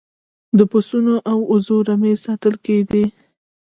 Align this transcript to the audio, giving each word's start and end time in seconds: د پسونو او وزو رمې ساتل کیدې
د 0.57 0.59
پسونو 0.71 1.15
او 1.31 1.37
وزو 1.51 1.77
رمې 1.87 2.13
ساتل 2.25 2.53
کیدې 2.65 3.05